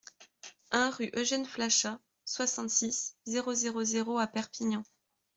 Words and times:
un 0.71 0.89
rue 0.89 1.11
Eugene 1.15 1.45
Flachat, 1.45 1.99
soixante-six, 2.25 3.17
zéro 3.27 3.53
zéro 3.53 3.83
zéro 3.83 4.17
à 4.17 4.25
Perpignan 4.25 4.81